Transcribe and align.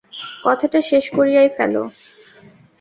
কথাটা 0.43 0.79
শেষ 0.89 1.05
করিয়াই 1.15 1.49
ফেল! 1.55 1.75